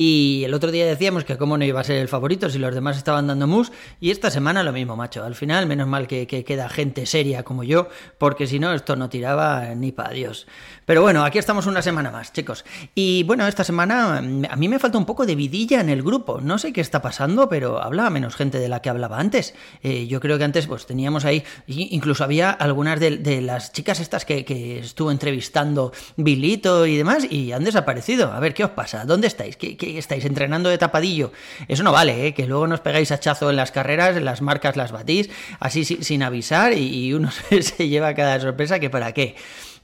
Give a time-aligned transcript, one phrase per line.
[0.00, 2.72] Y el otro día decíamos que cómo no iba a ser el favorito si los
[2.72, 3.72] demás estaban dando mus.
[4.00, 5.24] Y esta semana lo mismo, macho.
[5.24, 9.08] Al final, menos mal que, queda gente seria como yo, porque si no, esto no
[9.08, 10.46] tiraba ni para Dios.
[10.86, 12.64] Pero bueno, aquí estamos una semana más, chicos.
[12.94, 16.04] Y bueno, esta semana mm, a mí me falta un poco de vidilla en el
[16.04, 16.40] grupo.
[16.40, 19.52] No sé qué está pasando, pero habla menos gente de la que hablaba antes.
[19.82, 24.24] Eh, yo creo que antes pues teníamos ahí, incluso había algunas de, las chicas estas
[24.24, 28.32] que, que, estuvo entrevistando Bilito y demás, y han desaparecido.
[28.32, 29.04] A ver, ¿qué os pasa?
[29.04, 29.56] ¿Dónde estáis?
[29.56, 31.32] ¿Qué, qué estáis entrenando de tapadillo.
[31.68, 32.34] Eso no vale, ¿eh?
[32.34, 36.22] que luego nos pegáis hachazo en las carreras, en las marcas las batís, así sin
[36.22, 39.36] avisar y uno se lleva cada sorpresa que para qué.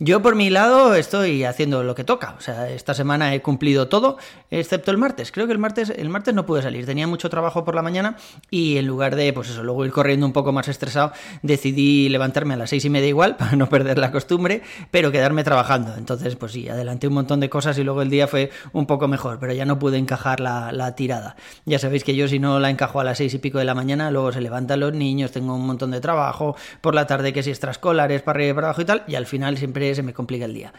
[0.05, 2.35] Yo por mi lado estoy haciendo lo que toca.
[2.37, 4.19] O sea, esta semana he cumplido todo,
[4.51, 5.33] excepto el martes.
[5.33, 6.85] Creo que el martes, el martes no pude salir.
[6.85, 8.19] Tenía mucho trabajo por la mañana
[8.51, 12.53] y en lugar de, pues eso, luego ir corriendo un poco más estresado, decidí levantarme
[12.53, 14.61] a las seis y media igual, para no perder la costumbre,
[14.91, 15.95] pero quedarme trabajando.
[15.97, 19.09] Entonces, pues sí, adelanté un montón de cosas y luego el día fue un poco
[19.09, 21.35] mejor, pero ya no pude encajar la, tirada.
[21.65, 23.75] Ya sabéis que yo si no la encajo a las seis y pico de la
[23.75, 27.43] mañana, luego se levantan los niños, tengo un montón de trabajo, por la tarde que
[27.43, 30.13] si extraescolares, para arriba y para abajo y tal, y al final siempre se me
[30.13, 30.73] complica el día.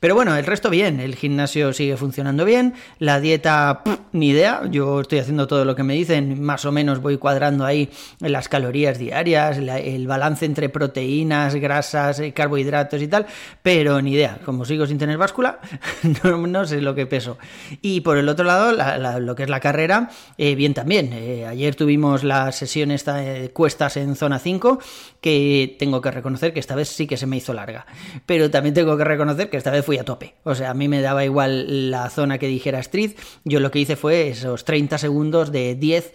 [0.00, 5.00] Pero bueno, el resto bien, el gimnasio sigue funcionando bien, la dieta, ni idea, yo
[5.00, 8.98] estoy haciendo todo lo que me dicen, más o menos voy cuadrando ahí las calorías
[8.98, 13.26] diarias, el balance entre proteínas, grasas, eh, carbohidratos y tal,
[13.62, 15.58] pero ni idea, como sigo sin tener báscula,
[16.22, 17.38] no, sé lo que peso.
[17.82, 18.72] Y por el otro lado,
[19.18, 21.12] lo que es la carrera, eh, bien también.
[21.12, 24.78] Eh, ayer tuvimos la sesión de cuestas en zona 5,
[25.20, 27.86] que tengo que reconocer que esta vez sí que se me hizo larga,
[28.26, 30.34] pero también tengo que reconocer que esta vez fui a tope.
[30.44, 33.12] O sea, a mí me daba igual la zona que dijera Street.
[33.44, 36.12] Yo lo que hice fue esos 30 segundos de 10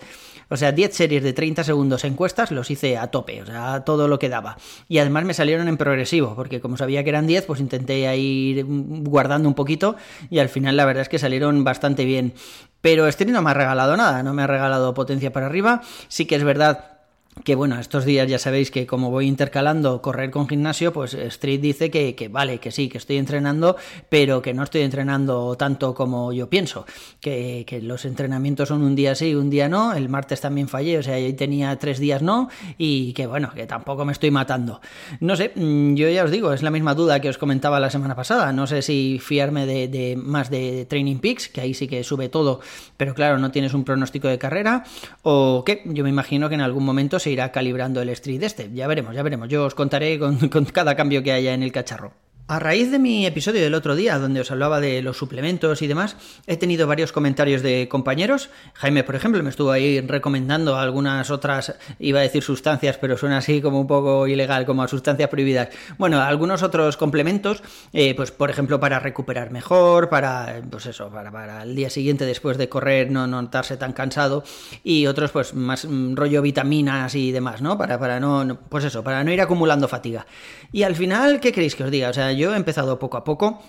[0.53, 4.07] o sea, 10 series de 30 segundos encuestas los hice a tope, o sea, todo
[4.07, 4.57] lo que daba.
[4.87, 8.63] Y además me salieron en progresivo, porque como sabía que eran 10, pues intenté ir
[8.67, 9.95] guardando un poquito
[10.29, 12.35] y al final la verdad es que salieron bastante bien.
[12.81, 15.81] Pero Street no me ha regalado nada, no me ha regalado potencia para arriba.
[16.07, 16.92] Sí que es verdad
[17.43, 21.59] que bueno, estos días ya sabéis que como voy intercalando correr con gimnasio, pues Street
[21.59, 23.75] dice que, que, vale, que sí, que estoy entrenando,
[24.09, 26.85] pero que no estoy entrenando tanto como yo pienso,
[27.19, 30.97] que, que, los entrenamientos son un día sí, un día no, el martes también fallé,
[30.97, 34.79] o sea, yo tenía tres días no, y que bueno, que tampoco me estoy matando.
[35.19, 37.89] No sé, mm, yo ya os digo, es la misma duda que os comentaba la
[37.89, 41.87] semana pasada, no sé si fiarme de, de más de Training Peaks, que ahí sí
[41.87, 42.61] que sube todo,
[42.95, 44.83] pero claro, no tienes un pronóstico de carrera,
[45.23, 48.69] o qué, yo me imagino que en algún momento se irá calibrando el street este.
[48.73, 49.49] Ya veremos, ya veremos.
[49.49, 52.13] Yo os contaré con, con cada cambio que haya en el cacharro.
[52.45, 55.87] A raíz de mi episodio del otro día, donde os hablaba de los suplementos y
[55.87, 58.49] demás, he tenido varios comentarios de compañeros.
[58.73, 63.37] Jaime, por ejemplo, me estuvo ahí recomendando algunas otras, iba a decir sustancias, pero suena
[63.37, 65.69] así como un poco ilegal, como a sustancias prohibidas.
[65.97, 71.31] Bueno, algunos otros complementos, eh, pues por ejemplo, para recuperar mejor, para, pues eso, para,
[71.31, 74.43] para el día siguiente después de correr no notarse tan cansado,
[74.83, 77.77] y otros, pues más mm, rollo vitaminas y demás, ¿no?
[77.77, 80.27] Para, para no, pues eso, para no ir acumulando fatiga.
[80.73, 82.09] Y al final, ¿qué queréis que os diga?
[82.09, 83.59] O sea, yo he empezado poco a poco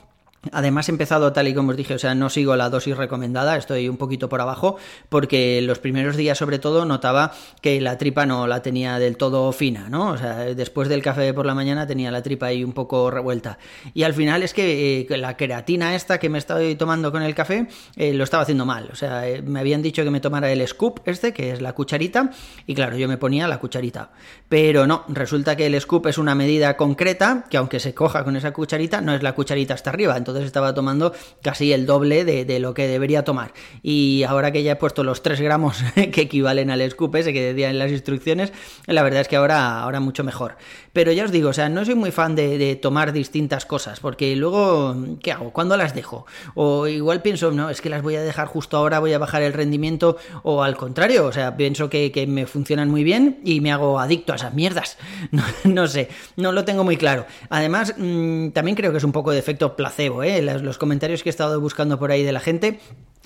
[0.52, 3.56] Además he empezado tal y como os dije, o sea, no sigo la dosis recomendada,
[3.56, 4.76] estoy un poquito por abajo,
[5.08, 9.52] porque los primeros días sobre todo notaba que la tripa no la tenía del todo
[9.52, 10.10] fina, ¿no?
[10.10, 13.58] O sea, después del café por la mañana tenía la tripa ahí un poco revuelta.
[13.92, 17.34] Y al final es que eh, la queratina esta que me estoy tomando con el
[17.34, 17.66] café
[17.96, 18.88] eh, lo estaba haciendo mal.
[18.92, 21.72] O sea, eh, me habían dicho que me tomara el scoop este, que es la
[21.72, 22.30] cucharita,
[22.66, 24.10] y claro, yo me ponía la cucharita.
[24.48, 28.36] Pero no, resulta que el scoop es una medida concreta, que aunque se coja con
[28.36, 30.16] esa cucharita, no es la cucharita hasta arriba.
[30.16, 31.12] Entonces estaba tomando
[31.42, 33.52] casi el doble de, lo que debería tomar.
[33.82, 37.42] Y ahora que ya he puesto los 3 gramos que equivalen al scoop ese que
[37.42, 38.52] decía en las instrucciones,
[38.86, 40.56] la verdad es que ahora, ahora mucho mejor.
[40.92, 44.34] Pero ya os digo, o sea, no soy muy fan de, tomar distintas cosas, porque
[44.36, 45.52] luego, ¿qué hago?
[45.52, 46.26] ¿Cuándo las dejo?
[46.54, 49.42] O igual pienso, no, es que las voy a dejar justo ahora, voy a bajar
[49.42, 53.72] el rendimiento, o al contrario, o sea, pienso que, me funcionan muy bien y me
[53.72, 54.96] hago adicto a esas mierdas.
[55.64, 57.26] No, sé, no lo tengo muy claro.
[57.48, 60.42] Además, mm, también creo que es un poco de efecto placebo, ¿eh?
[60.42, 62.80] los comentarios que he estado buscando por ahí de la gente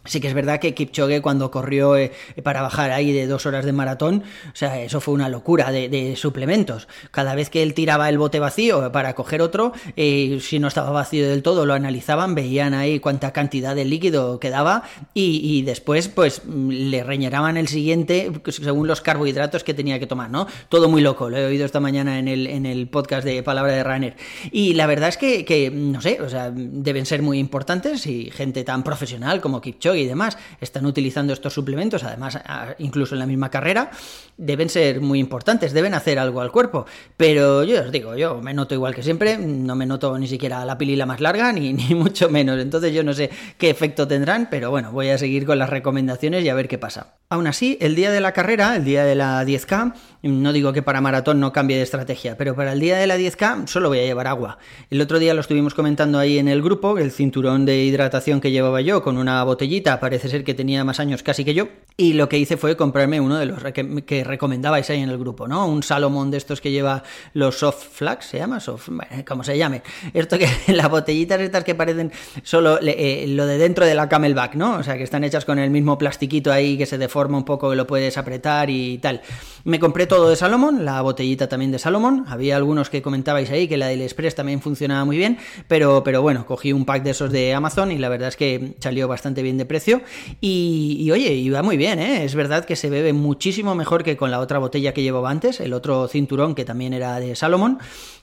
[0.08, 2.12] Sí que es verdad que Kipchoge cuando corrió eh,
[2.42, 6.14] para bajar ahí de dos horas de maratón, o sea, eso fue una locura de,
[6.16, 6.88] suplementos.
[7.10, 10.90] Cada vez que él tiraba el bote vacío para coger otro, eh, si no estaba
[10.90, 14.84] vacío del todo, lo analizaban, veían ahí cuánta cantidad de líquido quedaba
[15.14, 20.46] y, después pues le reñeraban el siguiente según los carbohidratos que tenía que tomar, ¿no?
[20.70, 23.72] Todo muy loco, lo he oído esta mañana en el, en el podcast de Palabra
[23.72, 24.16] de Runner.
[24.50, 28.30] Y la verdad es que, que, no sé, o sea, deben ser muy importantes y
[28.30, 32.38] gente tan profesional como Kipchoge y demás están utilizando estos suplementos, además
[32.78, 33.90] incluso en la misma carrera,
[34.36, 36.86] deben ser muy importantes, deben hacer algo al cuerpo.
[37.16, 40.64] Pero yo os digo, yo me noto igual que siempre, no me noto ni siquiera
[40.64, 42.60] la pilila más larga, ni, ni mucho menos.
[42.60, 46.44] Entonces yo no sé qué efecto tendrán, pero bueno, voy a seguir con las recomendaciones
[46.44, 47.14] y a ver qué pasa.
[47.30, 50.82] Aún así, el día de la carrera, el día de la 10K, no digo que
[50.82, 54.00] para maratón no cambie de estrategia, pero para el día de la 10K solo voy
[54.00, 54.58] a llevar agua.
[54.90, 58.50] El otro día lo estuvimos comentando ahí en el grupo, el cinturón de hidratación que
[58.50, 62.14] llevaba yo con una botellita, parece ser que tenía más años casi que yo, y
[62.14, 65.66] lo que hice fue comprarme uno de los que recomendabais ahí en el grupo, ¿no?
[65.66, 67.02] Un Salomón de estos que lleva
[67.34, 68.60] los soft flags, ¿se llama?
[68.60, 68.88] Soft,
[69.26, 69.82] como se llame.
[70.14, 72.12] Esto que las botellitas estas que parecen
[72.42, 74.76] solo eh, lo de dentro de la camelback, ¿no?
[74.76, 77.70] O sea, que están hechas con el mismo plastiquito ahí que se deforma un poco,
[77.70, 79.20] que lo puedes apretar y tal.
[79.64, 82.24] Me compré todo de Salomón, la botellita también de Salomón.
[82.28, 85.38] Había algunos que comentabais ahí que la del Express también funcionaba muy bien,
[85.68, 88.74] pero, pero bueno, cogí un pack de esos de Amazon y la verdad es que
[88.80, 90.02] salió bastante bien de precio.
[90.40, 92.24] Y, y oye, iba muy bien, ¿eh?
[92.24, 95.60] Es verdad que se bebe muchísimo mejor que con la otra botella que llevaba antes,
[95.60, 97.78] el otro cinturón que también era de Salomón.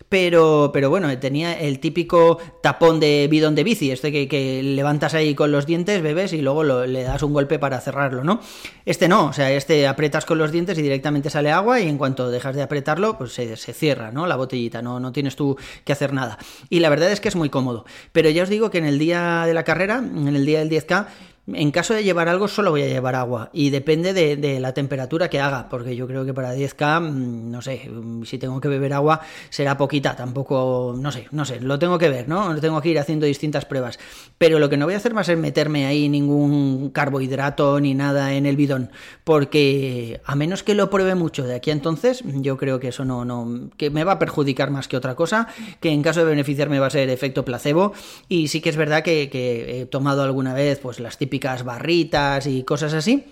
[0.07, 5.33] Pero, pero bueno, tenía el típico tapón de bidón de bici, este que, levantas ahí
[5.33, 8.39] con los dientes, bebes y luego le das un golpe para cerrarlo, ¿no?
[8.85, 11.97] Este no, o sea, este apretas con los dientes y directamente sale agua y en
[11.97, 14.27] cuanto dejas de apretarlo, pues se, se cierra, ¿no?
[14.27, 16.37] La botellita, no, no tienes tú que hacer nada.
[16.69, 17.85] Y la verdad es que es muy cómodo.
[18.11, 20.69] Pero ya os digo que en el día de la carrera, en el día del
[20.69, 21.07] 10K,
[21.47, 23.49] en caso de llevar algo, solo voy a llevar agua.
[23.53, 27.61] Y depende de, la temperatura que haga, porque yo creo que para 10K, mm, no
[27.61, 30.15] sé, mm, si tengo que beber agua, será poquita.
[30.15, 32.59] Tampoco, no sé, no sé, lo tengo que ver, ¿no?
[32.59, 33.99] Tengo que ir haciendo distintas pruebas.
[34.37, 37.93] Pero lo que no voy a hacer va a ser meterme ahí ningún carbohidrato ni
[37.93, 38.89] nada en el bidón,
[39.23, 43.05] porque a menos que lo pruebe mucho de aquí a entonces, yo creo que eso
[43.05, 45.47] no, no, que me va a perjudicar más que otra cosa,
[45.79, 47.93] que en caso de beneficiarme va a ser efecto placebo.
[48.29, 52.47] Y sí que es verdad que, que he tomado alguna vez, pues las típicas barritas
[52.47, 53.23] y cosas así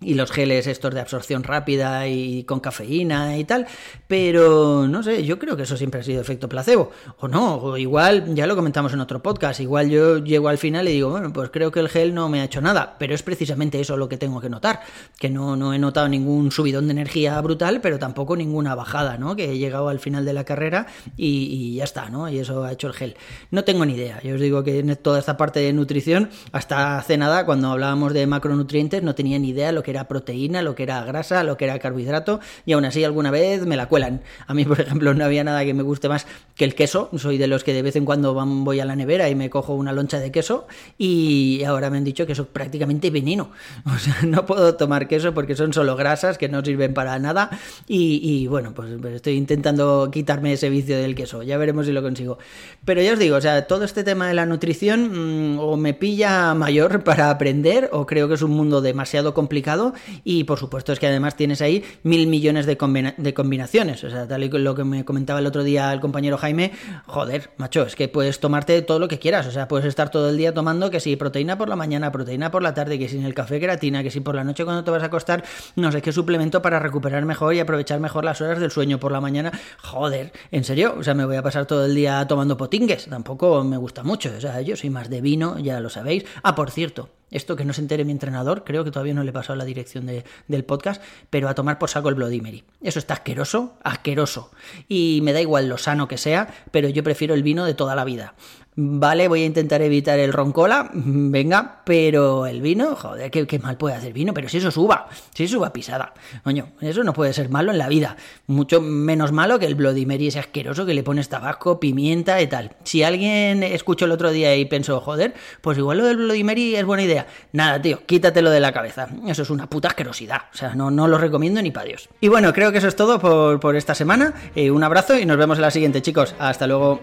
[0.00, 3.66] y los geles estos de absorción rápida y con cafeína y tal,
[4.06, 7.76] pero no sé, yo creo que eso siempre ha sido efecto placebo, o no, o
[7.76, 11.32] igual, ya lo comentamos en otro podcast, igual yo llego al final y digo, bueno,
[11.32, 14.08] pues creo que el gel no me ha hecho nada, pero es precisamente eso lo
[14.08, 14.80] que tengo que notar,
[15.18, 19.34] que no, no he notado ningún subidón de energía brutal, pero tampoco ninguna bajada, ¿no?
[19.34, 20.86] Que he llegado al final de la carrera
[21.16, 22.28] y, ya está, ¿no?
[22.28, 23.16] Y eso ha hecho el gel.
[23.50, 26.98] No tengo ni idea, yo os digo que en toda esta parte de nutrición, hasta
[26.98, 30.74] hace nada, cuando hablábamos de macronutrientes, no tenía ni idea lo que era proteína, lo
[30.74, 34.22] que era grasa, lo que era carbohidrato, y aún así alguna vez me la cuelan.
[34.46, 37.10] A mí, por ejemplo, no había nada que me guste más que el queso.
[37.16, 39.74] Soy de los que de vez en cuando voy a la nevera y me cojo
[39.74, 43.50] una loncha de queso, y ahora me han dicho que eso es prácticamente veneno.
[43.98, 47.50] O sea, no puedo tomar queso porque son solo grasas que no sirven para nada,
[47.86, 51.42] y, bueno, pues, pues estoy intentando quitarme ese vicio del queso.
[51.42, 52.38] Ya veremos si lo consigo.
[52.84, 55.94] Pero ya os digo, o sea, todo este tema de la nutrición mm, o me
[55.94, 59.77] pilla mayor para aprender, o creo que es un mundo demasiado complicado
[60.24, 64.04] y por supuesto es que además tienes ahí mil millones de, combinaciones.
[64.04, 66.72] O sea, tal y lo que me comentaba el otro día el compañero Jaime,
[67.06, 69.46] joder, macho, es que puedes tomarte todo lo que quieras.
[69.46, 72.50] O sea, puedes estar todo el día tomando que si proteína por la mañana, proteína
[72.50, 74.84] por la tarde, que si en el café creatina, que si por la noche cuando
[74.84, 75.44] te vas a acostar,
[75.76, 79.12] no sé qué suplemento para recuperar mejor y aprovechar mejor las horas del sueño por
[79.12, 79.52] la mañana.
[79.82, 83.06] Joder, en serio, o sea, me voy a pasar todo el día tomando potingues.
[83.06, 84.30] Tampoco me gusta mucho.
[84.36, 86.24] O sea, yo soy más de vino, ya lo sabéis.
[86.42, 89.30] Ah, por cierto, esto que no se entere mi entrenador, creo que todavía no le
[89.30, 92.64] he pasado la dirección del podcast, pero a tomar por saco el Bloody Mary.
[92.80, 94.50] Eso está asqueroso, asqueroso.
[94.88, 97.94] Y me da igual lo sano que sea, pero yo prefiero el vino de toda
[97.94, 98.34] la vida.
[98.80, 103.96] Vale, voy a intentar evitar el roncola, venga, pero el vino, joder, qué, mal puede
[103.96, 107.48] hacer vino, pero si eso suba, si eso suba pisada, coño, eso no puede ser
[107.48, 108.16] malo en la vida,
[108.46, 112.46] mucho menos malo que el Bloody Mary ese asqueroso que le pones tabaco, pimienta y
[112.46, 112.76] tal.
[112.84, 116.76] Si alguien escuchó el otro día y pensó, joder, pues igual lo del Bloody Mary
[116.76, 120.56] es buena idea, nada, tío, quítatelo de la cabeza, eso es una puta asquerosidad, o
[120.56, 122.08] sea, no, no lo recomiendo ni para Dios.
[122.20, 123.18] Y bueno, creo que eso es todo
[123.58, 127.00] por, esta semana, eh, un abrazo y nos vemos en la siguiente, chicos, hasta luego.